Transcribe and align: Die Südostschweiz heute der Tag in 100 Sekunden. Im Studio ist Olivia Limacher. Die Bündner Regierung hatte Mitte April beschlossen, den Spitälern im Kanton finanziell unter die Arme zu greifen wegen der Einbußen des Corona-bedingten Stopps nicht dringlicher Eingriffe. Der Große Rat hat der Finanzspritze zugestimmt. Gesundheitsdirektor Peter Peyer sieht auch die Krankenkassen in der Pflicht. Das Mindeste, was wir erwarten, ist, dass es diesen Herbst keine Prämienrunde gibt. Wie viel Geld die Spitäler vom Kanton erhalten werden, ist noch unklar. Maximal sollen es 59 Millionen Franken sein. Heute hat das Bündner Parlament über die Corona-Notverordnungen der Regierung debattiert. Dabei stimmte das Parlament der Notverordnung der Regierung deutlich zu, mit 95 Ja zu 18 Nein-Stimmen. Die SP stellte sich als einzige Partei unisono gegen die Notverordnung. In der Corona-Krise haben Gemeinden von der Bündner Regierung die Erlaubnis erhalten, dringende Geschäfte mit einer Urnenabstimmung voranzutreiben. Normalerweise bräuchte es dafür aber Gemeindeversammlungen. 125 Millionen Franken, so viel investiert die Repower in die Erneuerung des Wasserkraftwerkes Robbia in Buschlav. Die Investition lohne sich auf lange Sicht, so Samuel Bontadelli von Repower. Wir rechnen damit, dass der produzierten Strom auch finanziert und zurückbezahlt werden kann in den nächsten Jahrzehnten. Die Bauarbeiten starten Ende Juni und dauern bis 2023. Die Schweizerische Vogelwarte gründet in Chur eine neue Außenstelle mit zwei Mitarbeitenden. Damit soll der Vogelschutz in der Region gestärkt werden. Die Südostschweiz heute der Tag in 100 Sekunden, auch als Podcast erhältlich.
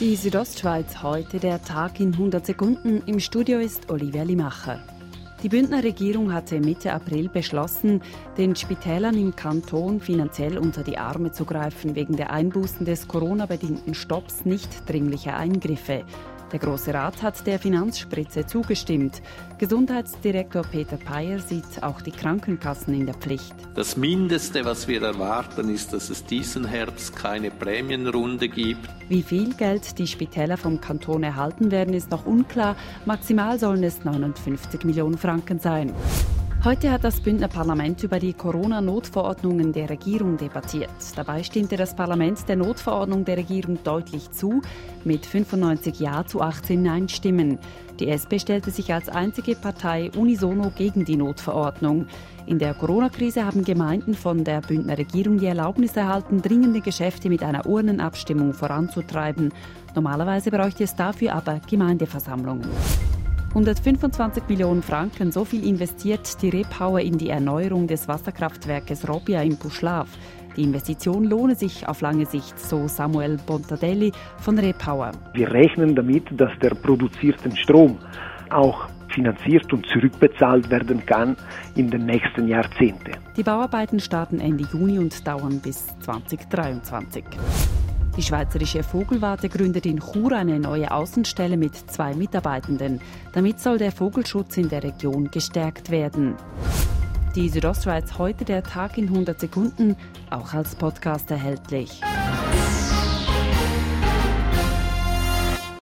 Die 0.00 0.14
Südostschweiz 0.14 1.02
heute 1.02 1.40
der 1.40 1.60
Tag 1.60 1.98
in 1.98 2.12
100 2.12 2.46
Sekunden. 2.46 3.02
Im 3.06 3.18
Studio 3.18 3.58
ist 3.58 3.90
Olivia 3.90 4.22
Limacher. 4.22 4.78
Die 5.42 5.48
Bündner 5.48 5.82
Regierung 5.82 6.32
hatte 6.32 6.60
Mitte 6.60 6.92
April 6.92 7.28
beschlossen, 7.28 8.00
den 8.36 8.54
Spitälern 8.54 9.16
im 9.16 9.34
Kanton 9.34 9.98
finanziell 9.98 10.56
unter 10.56 10.84
die 10.84 10.98
Arme 10.98 11.32
zu 11.32 11.44
greifen 11.44 11.96
wegen 11.96 12.16
der 12.16 12.32
Einbußen 12.32 12.86
des 12.86 13.08
Corona-bedingten 13.08 13.92
Stopps 13.92 14.44
nicht 14.44 14.88
dringlicher 14.88 15.36
Eingriffe. 15.36 16.04
Der 16.52 16.58
Große 16.58 16.94
Rat 16.94 17.22
hat 17.22 17.46
der 17.46 17.58
Finanzspritze 17.58 18.46
zugestimmt. 18.46 19.20
Gesundheitsdirektor 19.58 20.62
Peter 20.62 20.96
Peyer 20.96 21.40
sieht 21.40 21.82
auch 21.82 22.00
die 22.00 22.10
Krankenkassen 22.10 22.94
in 22.94 23.04
der 23.04 23.14
Pflicht. 23.14 23.54
Das 23.74 23.98
Mindeste, 23.98 24.64
was 24.64 24.88
wir 24.88 25.02
erwarten, 25.02 25.68
ist, 25.68 25.92
dass 25.92 26.08
es 26.08 26.24
diesen 26.24 26.64
Herbst 26.64 27.14
keine 27.14 27.50
Prämienrunde 27.50 28.48
gibt. 28.48 28.88
Wie 29.10 29.22
viel 29.22 29.54
Geld 29.54 29.98
die 29.98 30.06
Spitäler 30.06 30.56
vom 30.56 30.80
Kanton 30.80 31.22
erhalten 31.22 31.70
werden, 31.70 31.92
ist 31.92 32.10
noch 32.10 32.24
unklar. 32.24 32.76
Maximal 33.04 33.58
sollen 33.58 33.84
es 33.84 34.04
59 34.04 34.84
Millionen 34.84 35.18
Franken 35.18 35.58
sein. 35.58 35.92
Heute 36.64 36.90
hat 36.90 37.04
das 37.04 37.20
Bündner 37.20 37.46
Parlament 37.46 38.02
über 38.02 38.18
die 38.18 38.32
Corona-Notverordnungen 38.32 39.72
der 39.72 39.90
Regierung 39.90 40.36
debattiert. 40.36 40.90
Dabei 41.14 41.44
stimmte 41.44 41.76
das 41.76 41.94
Parlament 41.94 42.48
der 42.48 42.56
Notverordnung 42.56 43.24
der 43.24 43.36
Regierung 43.36 43.78
deutlich 43.84 44.32
zu, 44.32 44.60
mit 45.04 45.24
95 45.24 46.00
Ja 46.00 46.26
zu 46.26 46.42
18 46.42 46.82
Nein-Stimmen. 46.82 47.60
Die 48.00 48.08
SP 48.10 48.42
stellte 48.42 48.72
sich 48.72 48.92
als 48.92 49.08
einzige 49.08 49.54
Partei 49.54 50.10
unisono 50.16 50.72
gegen 50.76 51.04
die 51.04 51.16
Notverordnung. 51.16 52.08
In 52.46 52.58
der 52.58 52.74
Corona-Krise 52.74 53.46
haben 53.46 53.62
Gemeinden 53.62 54.14
von 54.14 54.42
der 54.42 54.60
Bündner 54.60 54.98
Regierung 54.98 55.38
die 55.38 55.46
Erlaubnis 55.46 55.96
erhalten, 55.96 56.42
dringende 56.42 56.80
Geschäfte 56.80 57.28
mit 57.28 57.44
einer 57.44 57.66
Urnenabstimmung 57.66 58.52
voranzutreiben. 58.52 59.54
Normalerweise 59.94 60.50
bräuchte 60.50 60.82
es 60.82 60.96
dafür 60.96 61.36
aber 61.36 61.60
Gemeindeversammlungen. 61.68 62.66
125 63.58 64.44
Millionen 64.48 64.84
Franken, 64.84 65.32
so 65.32 65.44
viel 65.44 65.66
investiert 65.66 66.40
die 66.42 66.50
Repower 66.50 67.00
in 67.00 67.18
die 67.18 67.30
Erneuerung 67.30 67.88
des 67.88 68.06
Wasserkraftwerkes 68.06 69.08
Robbia 69.08 69.42
in 69.42 69.56
Buschlav. 69.56 70.06
Die 70.56 70.62
Investition 70.62 71.24
lohne 71.24 71.56
sich 71.56 71.88
auf 71.88 72.00
lange 72.00 72.24
Sicht, 72.24 72.56
so 72.60 72.86
Samuel 72.86 73.36
Bontadelli 73.44 74.12
von 74.38 74.60
Repower. 74.60 75.10
Wir 75.34 75.50
rechnen 75.50 75.96
damit, 75.96 76.26
dass 76.40 76.52
der 76.62 76.70
produzierten 76.70 77.56
Strom 77.56 77.98
auch 78.50 78.86
finanziert 79.12 79.72
und 79.72 79.84
zurückbezahlt 79.86 80.70
werden 80.70 81.04
kann 81.04 81.36
in 81.74 81.90
den 81.90 82.06
nächsten 82.06 82.46
Jahrzehnten. 82.46 83.10
Die 83.36 83.42
Bauarbeiten 83.42 83.98
starten 83.98 84.38
Ende 84.38 84.68
Juni 84.72 85.00
und 85.00 85.26
dauern 85.26 85.58
bis 85.58 85.88
2023. 86.02 87.24
Die 88.18 88.24
Schweizerische 88.24 88.82
Vogelwarte 88.82 89.48
gründet 89.48 89.86
in 89.86 90.00
Chur 90.00 90.32
eine 90.32 90.58
neue 90.58 90.90
Außenstelle 90.90 91.56
mit 91.56 91.76
zwei 91.76 92.16
Mitarbeitenden. 92.16 93.00
Damit 93.32 93.60
soll 93.60 93.78
der 93.78 93.92
Vogelschutz 93.92 94.56
in 94.56 94.68
der 94.68 94.82
Region 94.82 95.30
gestärkt 95.30 95.92
werden. 95.92 96.34
Die 97.36 97.48
Südostschweiz 97.48 98.18
heute 98.18 98.44
der 98.44 98.64
Tag 98.64 98.98
in 98.98 99.06
100 99.06 99.38
Sekunden, 99.38 99.94
auch 100.30 100.52
als 100.52 100.74
Podcast 100.74 101.30
erhältlich. 101.30 102.00